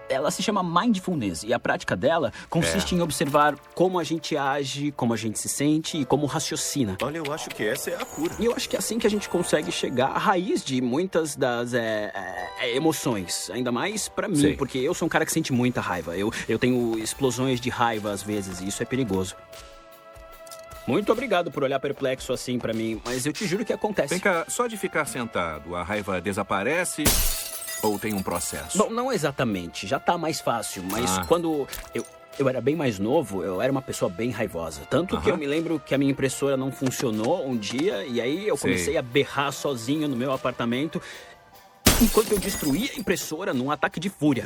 Ela 0.09 0.29
se 0.31 0.43
chama 0.43 0.63
mindfulness 0.63 1.43
e 1.43 1.53
a 1.53 1.59
prática 1.59 1.95
dela 1.95 2.31
consiste 2.49 2.93
em 2.95 3.01
observar 3.01 3.55
como 3.73 3.99
a 3.99 4.03
gente 4.03 4.35
age, 4.37 4.91
como 4.91 5.13
a 5.13 5.17
gente 5.17 5.39
se 5.39 5.49
sente 5.49 5.97
e 5.97 6.05
como 6.05 6.25
raciocina. 6.25 6.97
Olha, 7.01 7.17
eu 7.17 7.33
acho 7.33 7.49
que 7.49 7.65
essa 7.65 7.89
é 7.89 7.95
a 7.95 8.05
cura. 8.05 8.33
E 8.39 8.45
eu 8.45 8.53
acho 8.53 8.69
que 8.69 8.75
é 8.75 8.79
assim 8.79 8.99
que 8.99 9.07
a 9.07 9.09
gente 9.09 9.29
consegue 9.29 9.71
chegar 9.71 10.07
à 10.07 10.17
raiz 10.17 10.63
de 10.63 10.81
muitas 10.81 11.35
das 11.35 11.73
é, 11.73 12.11
é, 12.59 12.75
emoções. 12.75 13.49
Ainda 13.51 13.71
mais 13.71 14.07
pra 14.09 14.27
mim, 14.27 14.35
Sim. 14.35 14.55
porque 14.55 14.77
eu 14.77 14.93
sou 14.93 15.05
um 15.05 15.09
cara 15.09 15.25
que 15.25 15.31
sente 15.31 15.53
muita 15.53 15.81
raiva. 15.81 16.17
Eu, 16.17 16.31
eu 16.47 16.59
tenho 16.59 16.97
explosões 16.99 17.59
de 17.59 17.69
raiva 17.69 18.11
às 18.11 18.21
vezes, 18.21 18.59
e 18.59 18.67
isso 18.67 18.83
é 18.83 18.85
perigoso. 18.85 19.35
Muito 20.85 21.11
obrigado 21.11 21.49
por 21.49 21.63
olhar 21.63 21.79
perplexo 21.79 22.33
assim 22.33 22.59
pra 22.59 22.73
mim, 22.73 23.01
mas 23.05 23.25
eu 23.25 23.31
te 23.31 23.47
juro 23.47 23.63
que 23.63 23.71
acontece. 23.71 24.09
Vem 24.09 24.19
cá, 24.19 24.45
só 24.49 24.67
de 24.67 24.75
ficar 24.75 25.05
sentado, 25.05 25.75
a 25.75 25.83
raiva 25.83 26.19
desaparece 26.19 27.03
ou 27.83 27.99
tem 27.99 28.13
um 28.13 28.23
processo? 28.23 28.77
Bom, 28.77 28.89
não 28.89 29.11
exatamente, 29.11 29.85
já 29.85 29.99
tá 29.99 30.17
mais 30.17 30.39
fácil, 30.39 30.83
mas 30.89 31.17
Ah. 31.19 31.25
quando 31.27 31.67
eu. 31.93 32.05
Eu 32.39 32.49
era 32.49 32.59
bem 32.59 32.75
mais 32.75 32.97
novo, 32.97 33.43
eu 33.43 33.61
era 33.61 33.71
uma 33.71 33.79
pessoa 33.81 34.09
bem 34.09 34.31
raivosa. 34.31 34.81
Tanto 34.89 35.21
que 35.21 35.29
Aham. 35.29 35.35
eu 35.35 35.37
me 35.37 35.45
lembro 35.45 35.79
que 35.79 35.93
a 35.93 35.99
minha 35.99 36.09
impressora 36.09 36.57
não 36.57 36.71
funcionou 36.71 37.47
um 37.47 37.55
dia, 37.55 38.03
e 38.07 38.19
aí 38.19 38.47
eu 38.47 38.57
Sei. 38.57 38.71
comecei 38.71 38.97
a 38.97 39.03
berrar 39.03 39.51
sozinho 39.51 40.07
no 40.07 40.15
meu 40.15 40.31
apartamento, 40.33 40.99
enquanto 42.01 42.31
eu 42.31 42.39
destruía 42.39 42.89
a 42.95 42.99
impressora 42.99 43.53
num 43.53 43.69
ataque 43.69 43.99
de 43.99 44.09
fúria. 44.09 44.45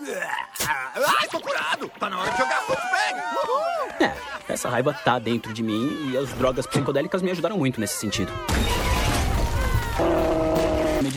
Ai, 0.00 1.28
tô 1.30 1.38
curado! 1.40 1.90
Tá 2.00 2.08
na 2.08 2.20
hora 2.20 2.30
de 2.30 2.38
jogar! 2.38 2.64
Uhul! 2.70 3.60
É, 4.00 4.14
essa 4.48 4.70
raiva 4.70 4.94
tá 4.94 5.18
dentro 5.18 5.52
de 5.52 5.62
mim 5.62 6.10
e 6.10 6.16
as 6.16 6.30
drogas 6.30 6.66
psicodélicas 6.66 7.20
me 7.20 7.30
ajudaram 7.32 7.58
muito 7.58 7.78
nesse 7.78 7.98
sentido. 7.98 8.32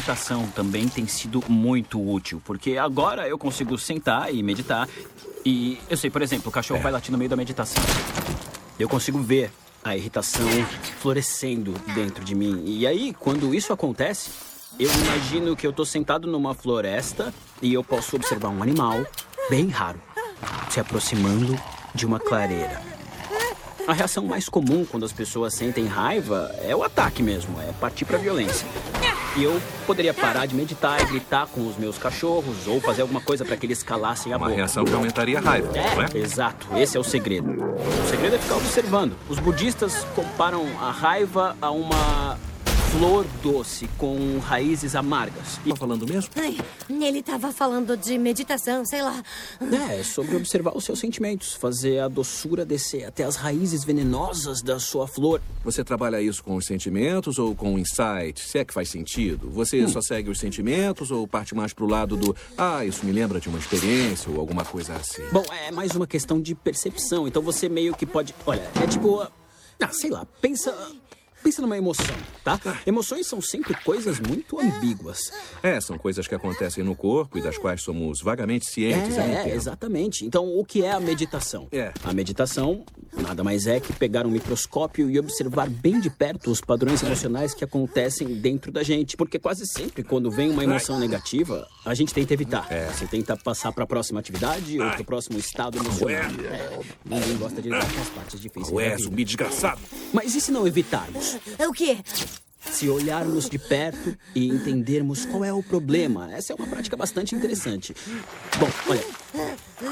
Meditação 0.10 0.48
também 0.56 0.88
tem 0.88 1.06
sido 1.06 1.44
muito 1.48 2.02
útil, 2.02 2.42
porque 2.44 2.80
agora 2.80 3.28
eu 3.28 3.38
consigo 3.38 3.78
sentar 3.78 4.34
e 4.34 4.42
meditar. 4.42 4.90
E 5.46 5.78
eu 5.88 5.96
sei, 5.96 6.10
por 6.10 6.24
exemplo, 6.24 6.50
o 6.50 6.52
cachorro 6.52 6.82
vai 6.82 6.92
latir 6.92 7.12
no 7.12 7.18
meio 7.18 7.30
da 7.30 7.36
meditação. 7.36 7.84
Eu 8.80 8.90
consigo 8.90 9.20
ver 9.20 9.52
a 9.84 9.96
irritação 9.96 10.48
florescendo 11.00 11.76
dentro 11.94 12.26
de 12.26 12.34
mim. 12.34 12.64
E 12.66 12.88
aí, 12.88 13.14
quando 13.14 13.54
isso 13.54 13.72
acontece, 13.72 14.32
eu 14.80 14.90
imagino 14.92 15.56
que 15.56 15.68
eu 15.68 15.72
tô 15.72 15.86
sentado 15.86 16.28
numa 16.28 16.56
floresta 16.56 17.32
e 17.62 17.72
eu 17.72 17.84
posso 17.84 18.16
observar 18.16 18.50
um 18.50 18.64
animal 18.64 19.06
bem 19.48 19.68
raro 19.68 20.02
se 20.72 20.80
aproximando 20.80 21.56
de 21.94 22.08
uma 22.08 22.20
clareira. 22.20 22.82
A 23.88 23.94
reação 23.94 24.26
mais 24.26 24.50
comum 24.50 24.84
quando 24.86 25.06
as 25.06 25.14
pessoas 25.14 25.54
sentem 25.54 25.86
raiva 25.86 26.52
é 26.64 26.76
o 26.76 26.82
ataque 26.82 27.22
mesmo, 27.22 27.62
é 27.62 27.72
partir 27.74 28.06
pra 28.06 28.18
violência. 28.18 28.68
E 29.38 29.44
eu 29.44 29.62
poderia 29.86 30.14
parar 30.14 30.46
de 30.46 30.56
meditar 30.56 31.00
e 31.02 31.06
gritar 31.06 31.48
com 31.48 31.68
os 31.68 31.78
meus 31.78 31.98
cachorros 31.98 32.68
ou 32.68 32.82
fazer 32.82 33.04
alguma 33.04 33.22
coisa 33.22 33.46
para 33.46 33.56
que 33.56 33.66
eles 33.66 33.84
calassem 33.84 34.34
a 34.34 34.38
Uma 34.38 34.48
boca. 34.48 34.58
reação 34.58 34.84
que 34.84 34.94
aumentaria 34.94 35.38
a 35.38 35.42
raiva, 35.42 35.72
não 35.72 36.04
é? 36.04 36.10
É, 36.14 36.18
exato. 36.18 36.68
Esse 36.76 36.98
é 36.98 37.00
o 37.00 37.04
segredo. 37.04 37.50
O 37.52 38.10
segredo 38.10 38.36
é 38.36 38.40
ficar 38.40 38.56
observando. 38.56 39.14
Os 39.30 39.40
budistas 39.40 40.06
comparam 40.16 40.66
a 40.82 40.92
raiva 40.92 41.56
a 41.62 41.70
uma 41.72 42.38
flor 42.92 43.26
doce 43.44 43.88
com 43.98 44.40
raízes 44.40 44.96
amargas. 44.96 45.60
E 45.66 45.70
Tá 45.70 45.76
falando 45.76 46.08
mesmo? 46.08 46.32
Ai, 46.36 46.58
ele 46.90 47.22
tava 47.22 47.52
falando 47.52 47.96
de 47.96 48.18
meditação, 48.18 48.84
sei 48.86 49.02
lá. 49.04 49.24
é, 49.90 50.00
é 50.00 50.04
sobre 50.04 50.36
observar 50.36 50.76
os 50.76 50.84
seus 50.84 51.00
sentimentos, 51.00 51.54
fazer 51.54 52.00
a 52.00 52.08
doçura 52.08 52.66
descer 52.66 53.06
até 53.06 53.24
as 53.24 53.36
raízes 53.36 53.84
venenosas 53.84 54.62
da 54.62 54.80
sua 54.80 55.08
flor. 55.08 55.40
Você 55.64 55.84
trabalha 55.84 56.20
isso 56.22 56.44
com 56.44 56.56
os 56.56 56.66
sentimentos 56.66 57.38
ou 57.38 57.56
com 57.56 57.76
o 57.76 57.80
insight? 57.80 58.40
Se 58.40 58.58
é 58.58 58.66
que 58.66 58.74
faz 58.74 58.90
sentido. 58.90 59.50
Você 59.52 59.88
só 59.88 60.02
segue 60.02 60.30
os 60.30 60.40
sentimentos 60.40 61.12
ou 61.12 61.28
parte 61.28 61.54
mais 61.54 61.74
pro 61.74 61.86
lado 61.86 62.18
do 62.18 62.36
ah, 62.58 62.84
isso 62.84 63.06
me 63.06 63.12
lembra 63.12 63.40
de 63.40 63.50
uma 63.50 63.60
experiência 63.60 64.32
ou 64.32 64.40
alguma 64.40 64.66
coisa 64.66 64.96
assim? 64.96 65.24
Bom, 65.32 65.44
é 65.68 65.72
mais 65.72 65.96
uma 65.96 66.08
questão 66.08 66.42
de 66.42 66.56
percepção. 66.56 67.28
Então 67.28 67.42
você 67.42 67.70
meio 67.70 67.94
que 67.96 68.06
pode. 68.06 68.34
Olha, 68.46 68.68
é 68.82 68.88
tipo. 68.88 69.22
Ah, 69.82 69.90
sei 69.92 70.10
lá, 70.10 70.26
pensa. 70.42 70.76
Pensa 71.44 71.62
numa 71.62 71.78
emoção, 71.78 72.16
tá? 72.44 72.60
Emoções 72.86 73.26
são 73.26 73.42
sempre 73.42 73.74
coisas 73.84 74.20
muito 74.20 74.60
ambíguas. 74.60 75.32
É, 75.64 75.80
são 75.80 75.98
coisas 75.98 76.28
que 76.28 76.36
acontecem 76.36 76.84
no 76.84 76.96
corpo 76.96 77.38
e 77.38 77.42
das 77.42 77.58
quais 77.58 77.82
somos 77.82 78.22
vagamente 78.22 78.66
cientes. 78.66 79.18
É, 79.18 79.50
é, 79.50 79.56
exatamente. 79.56 80.26
Então, 80.26 80.46
o 80.58 80.66
que 80.66 80.84
é 80.84 80.92
a 80.92 81.00
meditação? 81.00 81.68
É. 81.72 81.94
A 82.04 82.14
meditação 82.14 82.84
nada 83.22 83.44
mais 83.44 83.68
é 83.68 83.80
que 83.80 83.94
pegar 83.94 84.26
um 84.26 84.30
microscópio 84.30 85.10
e 85.10 85.20
observar 85.20 85.70
bem 85.70 86.00
de 86.00 86.10
perto 86.10 86.52
os 86.52 86.62
padrões 86.62 87.02
emocionais 87.04 87.54
que 87.54 87.64
acontecem 87.64 88.28
dentro 88.36 88.72
da 88.72 88.84
gente. 88.84 89.16
Porque 89.18 89.40
quase 89.40 89.66
sempre, 89.66 90.04
quando 90.04 90.32
vem 90.32 90.50
uma 90.50 90.64
emoção 90.64 91.00
negativa, 91.00 91.68
a 91.86 91.94
gente 91.94 92.14
tenta 92.14 92.34
evitar. 92.34 92.68
É. 92.70 92.88
Você 92.88 93.06
tenta 93.06 93.36
passar 93.38 93.72
para 93.72 93.84
a 93.84 93.88
próxima 93.88 94.20
atividade 94.20 94.80
ou 94.80 94.90
para 94.90 95.02
o 95.02 95.06
próximo 95.06 95.38
estado 95.38 95.78
emocional. 95.78 96.18
É, 96.52 96.80
ninguém 97.06 97.38
gosta 97.38 97.62
de 97.62 97.70
lidar 97.70 97.94
com 97.94 98.02
as 98.02 98.10
partes 98.10 98.40
difíceis. 98.40 98.74
Ué, 98.74 98.98
zumbi 98.98 99.24
desgraçado. 99.24 99.82
Mas 100.14 100.36
e 100.36 100.42
se 100.42 100.52
não 100.52 100.68
evitarmos? 100.68 101.38
O 101.60 101.72
quê? 101.72 101.98
Se 102.60 102.90
olharmos 102.90 103.50
de 103.50 103.58
perto 103.58 104.16
e 104.36 104.48
entendermos 104.48 105.26
qual 105.26 105.44
é 105.46 105.54
o 105.54 105.64
problema. 105.64 106.32
Essa 106.34 106.54
é 106.54 106.56
uma 106.56 106.68
prática 106.68 106.96
bastante 106.98 107.34
interessante. 107.34 107.96
Bom, 108.60 108.70
olha, 108.88 109.04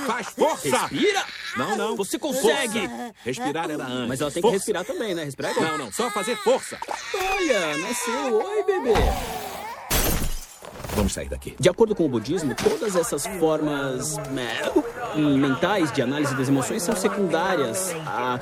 Faz 0.05 0.27
força! 0.29 0.77
respira! 0.87 1.23
Não, 1.55 1.75
não. 1.75 1.95
Você 1.95 2.17
consegue! 2.19 2.89
Respirar 3.23 3.69
era 3.69 3.83
antes. 3.85 4.07
Mas 4.07 4.21
ela 4.21 4.31
tem 4.31 4.41
que 4.41 4.47
Força. 4.47 4.57
respirar 4.57 4.85
também, 4.85 5.13
né? 5.15 5.23
Respirar 5.23 5.51
é 5.51 5.55
bom. 5.55 5.61
Não, 5.61 5.77
não, 5.77 5.91
só 5.91 6.09
fazer 6.09 6.35
força. 6.37 6.77
Olha, 7.13 7.77
nasceu. 7.77 8.41
Oi, 8.41 8.63
bebê. 8.63 8.93
Vamos 10.95 11.13
sair 11.13 11.29
daqui. 11.29 11.55
De 11.59 11.69
acordo 11.69 11.93
com 11.93 12.05
o 12.05 12.09
budismo, 12.09 12.55
todas 12.55 12.95
essas 12.95 13.27
formas 13.39 14.17
né, 14.31 14.51
mentais 15.15 15.91
de 15.91 16.01
análise 16.01 16.33
das 16.35 16.49
emoções 16.49 16.81
são 16.81 16.95
secundárias 16.95 17.93
à, 18.03 18.39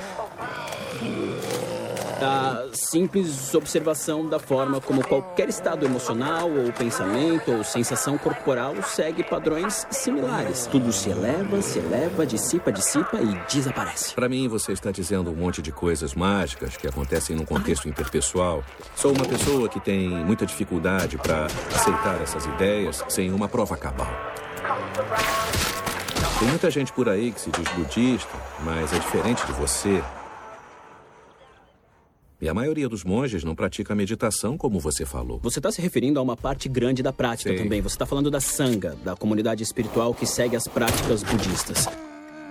à 2.22 2.64
simples 2.72 3.54
observação 3.54 4.28
da 4.28 4.38
forma 4.38 4.80
como 4.80 5.06
qualquer 5.06 5.48
estado 5.48 5.84
emocional 5.84 6.50
ou 6.50 6.72
pensamento 6.72 7.52
ou 7.52 7.64
sensação 7.64 8.16
corporal 8.18 8.74
segue 8.82 9.22
padrões 9.22 9.86
similares. 9.90 10.66
Tudo 10.66 10.92
se 10.92 11.10
eleva, 11.10 11.60
se 11.62 11.78
eleva, 11.78 12.26
dissipa, 12.26 12.72
dissipa 12.72 13.18
e 13.20 13.34
desaparece. 13.52 14.14
Pra 14.14 14.28
mim, 14.28 14.48
você 14.48 14.72
está 14.72 14.90
dizendo 14.90 15.30
um 15.30 15.34
monte 15.34 15.60
de 15.60 15.72
coisas 15.72 16.14
mágicas 16.14 16.76
que 16.76 16.86
acontecem 16.86 17.36
num 17.36 17.44
contexto 17.44 17.88
interpessoal. 17.88 18.62
Sou 18.94 19.12
uma 19.12 19.24
pessoa 19.24 19.68
que 19.68 19.80
tem 19.80 20.08
muita 20.08 20.46
dificuldade 20.46 21.16
pra 21.18 21.46
aceitar 21.74 22.20
essas 22.22 22.44
ideias 22.46 23.04
sem 23.08 23.32
uma 23.32 23.48
prova 23.48 23.76
cabal. 23.76 24.08
Tem 26.38 26.48
muita 26.48 26.70
gente 26.70 26.92
por 26.92 27.08
aí 27.08 27.32
que 27.32 27.40
se 27.40 27.50
diz 27.50 27.66
budista, 27.72 28.36
mas 28.60 28.92
é 28.92 28.98
diferente 28.98 29.44
de 29.46 29.52
você. 29.52 30.02
E 32.40 32.48
a 32.48 32.54
maioria 32.54 32.88
dos 32.88 33.02
monges 33.02 33.44
não 33.44 33.54
pratica 33.54 33.94
meditação 33.94 34.58
como 34.58 34.78
você 34.78 35.06
falou. 35.06 35.38
Você 35.42 35.58
está 35.58 35.72
se 35.72 35.80
referindo 35.80 36.18
a 36.18 36.22
uma 36.22 36.36
parte 36.36 36.68
grande 36.68 37.02
da 37.02 37.12
prática 37.12 37.50
Sim. 37.50 37.62
também. 37.62 37.80
Você 37.80 37.94
está 37.94 38.04
falando 38.04 38.30
da 38.30 38.40
Sangha, 38.40 38.94
da 39.02 39.16
comunidade 39.16 39.62
espiritual 39.62 40.12
que 40.12 40.26
segue 40.26 40.54
as 40.54 40.68
práticas 40.68 41.22
budistas. 41.22 41.86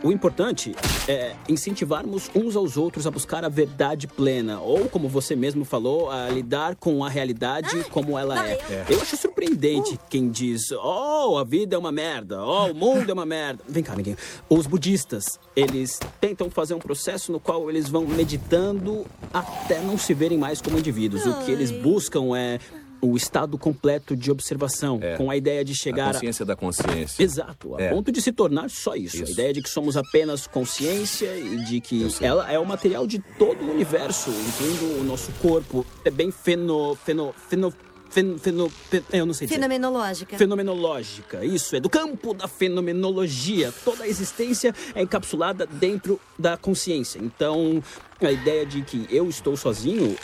O 0.04 0.12
importante 0.12 0.75
é 1.08 1.36
incentivarmos 1.50 2.30
uns 2.36 2.56
aos 2.56 2.78
outros 2.78 3.08
a 3.08 3.12
buscar 3.12 3.44
a 3.44 3.50
verdade 3.50 4.08
plena, 4.08 4.60
ou, 4.60 4.88
como 4.88 5.10
você 5.10 5.36
mesmo 5.36 5.66
falou, 5.66 6.12
a 6.12 6.30
lidar 6.30 6.75
com 6.75 7.04
a 7.04 7.10
realidade 7.10 7.84
como 7.90 8.18
ela 8.18 8.48
é. 8.48 8.60
Eu 8.90 9.02
acho 9.02 9.18
surpreendente 9.18 10.00
quem 10.10 10.30
diz: 10.30 10.72
Oh, 10.72 11.38
a 11.38 11.44
vida 11.44 11.75
é 11.75 11.80
uma 11.80 11.92
merda, 11.92 12.44
oh, 12.44 12.72
o 12.72 12.75
mundo 12.75 13.10
é 13.10 13.14
uma 13.14 13.25
merda. 13.25 13.64
Vem 13.68 13.84
cá, 13.84 13.94
amiguinho. 13.94 14.18
Os 14.50 14.68
budistas, 14.68 15.40
eles 15.56 16.00
tentam 16.22 16.50
fazer 16.50 16.74
um 16.75 16.80
processo 16.80 17.32
no 17.32 17.40
qual 17.40 17.70
eles 17.70 17.90
vão 17.90 18.06
meditando 18.06 19.06
até 19.34 19.82
não 19.82 19.98
se 19.98 20.14
verem 20.14 20.38
mais 20.38 20.62
como 20.62 20.78
indivíduos. 20.78 21.25
O 21.25 21.46
que 21.46 21.52
eles 21.52 21.72
buscam 21.72 22.38
é 22.38 22.60
o 23.12 23.16
estado 23.18 23.58
completo 23.58 24.16
de 24.16 24.32
observação, 24.32 25.00
É. 25.02 25.16
com 25.18 25.30
a 25.30 25.38
ideia 25.38 25.64
de 25.64 25.72
A 25.72 25.76
chegar 25.76 26.10
a. 26.10 26.14
consciência 26.14 26.46
da 26.46 26.56
consciência. 26.56 27.22
Exato, 27.24 27.76
a 27.76 27.82
É. 27.82 27.90
ponto 27.90 28.12
de 28.12 28.22
se 28.22 28.32
tornar 28.32 28.70
só 28.70 28.96
isso. 28.96 29.18
A 29.18 29.24
Isso. 29.24 29.32
ideia 29.34 29.54
de 29.54 29.62
que 29.62 29.70
somos 29.70 29.96
apenas 29.98 30.48
consciência 30.48 31.36
e 31.38 31.64
de 31.66 31.80
que 31.82 32.08
ela 32.22 32.52
é 32.52 32.58
o 32.60 32.66
material 32.66 33.06
de 33.08 33.20
todo 33.38 33.62
o 33.64 33.72
universo, 33.72 34.30
incluindo 34.30 35.02
o 35.02 35.04
nosso 35.04 35.32
corpo. 35.42 35.86
É 36.04 36.10
bem 36.12 36.32
feno. 36.32 36.96
feno. 37.06 37.34
feno. 37.50 37.74
feno. 38.10 38.40
feno 38.40 38.70
fe- 38.70 39.04
eu 39.12 39.26
não 39.26 39.34
sei 39.34 39.46
dizer. 39.48 39.56
Fenomenológica. 39.60 40.38
Fenomenológica, 40.38 41.44
isso, 41.44 41.76
é 41.76 41.80
do 41.82 41.90
campo 41.90 42.34
da 42.34 42.48
fenomenologia. 42.48 43.74
Toda 43.84 44.04
a 44.04 44.08
existência 44.08 44.74
é 44.94 45.02
encapsulada 45.02 45.66
dentro 45.66 46.20
da 46.40 46.56
consciência. 46.56 47.20
Então, 47.20 47.84
a 48.22 48.32
ideia 48.32 48.66
de 48.66 48.82
que 48.84 49.06
eu 49.10 49.28
estou 49.28 49.58
sozinho, 49.58 50.16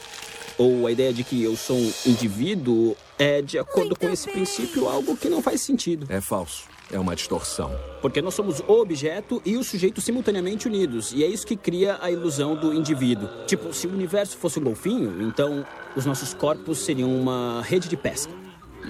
ou 0.62 0.86
a 0.86 0.92
ideia 0.92 1.12
de 1.12 1.24
que 1.24 1.42
eu 1.42 1.56
sou 1.58 1.76
um 1.76 1.92
indivíduo, 2.06 2.96
é, 3.18 3.42
de 3.42 3.58
acordo 3.58 3.96
com 3.96 4.08
esse 4.10 4.30
princípio, 4.30 4.88
algo 4.88 5.18
que 5.18 5.28
não 5.28 5.42
faz 5.42 5.62
sentido. 5.62 6.06
É 6.08 6.22
falso. 6.22 6.66
É 6.92 7.00
uma 7.00 7.16
distorção. 7.16 7.72
Porque 8.00 8.22
nós 8.22 8.36
somos 8.36 8.60
o 8.60 8.74
objeto 8.74 9.42
e 9.44 9.58
o 9.58 9.64
sujeito 9.64 10.00
simultaneamente 10.02 10.68
unidos. 10.68 11.14
E 11.14 11.24
é 11.24 11.28
isso 11.28 11.48
que 11.48 11.56
cria 11.56 11.98
a 12.00 12.12
ilusão 12.12 12.56
do 12.56 12.74
indivíduo. 12.74 13.28
Tipo, 13.48 13.74
se 13.74 13.88
o 13.88 13.92
universo 13.92 14.38
fosse 14.38 14.60
um 14.60 14.64
golfinho, 14.64 15.24
então 15.24 15.66
os 15.96 16.06
nossos 16.06 16.34
corpos 16.34 16.80
seriam 16.80 17.10
uma 17.10 17.64
rede 17.64 17.88
de 17.88 17.98
pesca. 17.98 18.32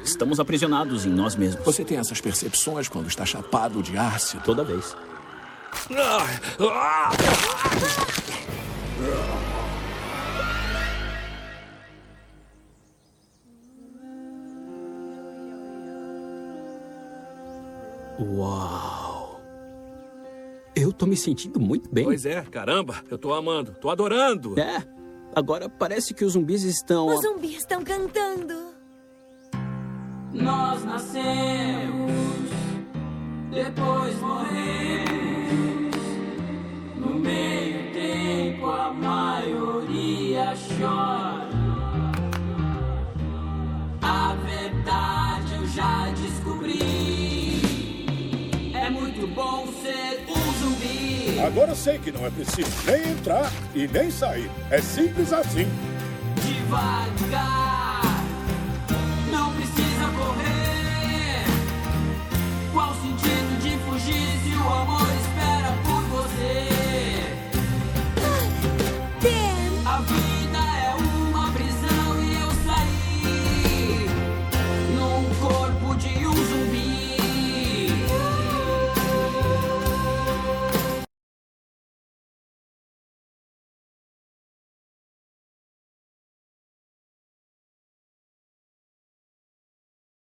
Estamos 0.03 0.39
aprisionados 0.39 1.05
em 1.05 1.09
nós 1.09 1.35
mesmos. 1.35 1.63
Você 1.63 1.85
tem 1.85 1.97
essas 1.97 2.19
percepções 2.19 2.89
quando 2.89 3.07
está 3.07 3.25
chapado 3.25 3.81
de 3.81 3.97
ácido? 3.97 4.43
Toda 4.43 4.63
vez. 4.63 4.95
Uau! 6.59 7.11
Tô 21.01 21.07
me 21.07 21.17
sentindo 21.17 21.59
muito 21.59 21.89
bem. 21.91 22.03
Pois 22.03 22.27
é, 22.27 22.43
caramba, 22.43 23.03
eu 23.09 23.17
tô 23.17 23.33
amando, 23.33 23.73
tô 23.81 23.89
adorando. 23.89 24.59
É. 24.59 24.83
Agora 25.35 25.67
parece 25.67 26.13
que 26.13 26.23
os 26.23 26.33
zumbis 26.33 26.63
estão. 26.63 27.07
Os 27.07 27.21
zumbis 27.21 27.57
estão 27.57 27.83
cantando. 27.83 28.53
Nós 30.31 30.85
nascemos, 30.85 32.11
depois 33.49 34.15
morremos. 34.19 34.90
Agora 51.51 51.75
sei 51.75 51.99
que 51.99 52.13
não 52.13 52.25
é 52.25 52.29
preciso 52.29 52.69
nem 52.85 53.11
entrar 53.11 53.51
e 53.75 53.85
nem 53.85 54.09
sair. 54.09 54.49
É 54.69 54.79
simples 54.79 55.33
assim. 55.33 55.67
Devagar. 56.45 57.50